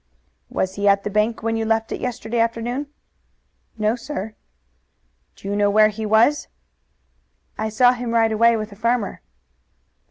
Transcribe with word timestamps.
"Was 0.49 0.77
he 0.77 0.87
at 0.87 1.03
the 1.03 1.11
bank 1.11 1.43
when 1.43 1.55
you 1.55 1.63
left 1.63 1.91
it 1.91 2.01
yesterday 2.01 2.39
afternoon?" 2.39 2.87
"No, 3.77 3.95
sir." 3.95 4.33
"Do 5.35 5.47
you 5.47 5.55
know 5.55 5.69
where 5.69 5.89
he 5.89 6.07
was?" 6.07 6.47
"I 7.55 7.69
saw 7.69 7.91
him 7.91 8.09
ride 8.09 8.31
away 8.31 8.57
with 8.57 8.71
a 8.71 8.75
farmer." 8.75 9.21